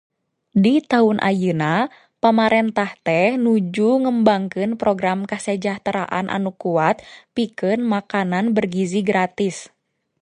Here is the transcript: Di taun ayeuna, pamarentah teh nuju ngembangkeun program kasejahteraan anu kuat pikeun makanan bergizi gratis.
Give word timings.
Di 0.63 0.73
taun 0.89 1.17
ayeuna, 1.29 1.75
pamarentah 2.23 2.91
teh 3.05 3.29
nuju 3.43 3.89
ngembangkeun 4.03 4.71
program 4.81 5.19
kasejahteraan 5.31 6.27
anu 6.35 6.51
kuat 6.63 6.95
pikeun 7.35 7.81
makanan 7.93 8.45
bergizi 8.57 8.99
gratis. 9.09 9.57